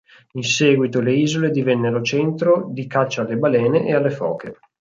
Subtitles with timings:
[0.31, 4.55] In seguito le isole divennero centro di caccia alle balene e alle foche.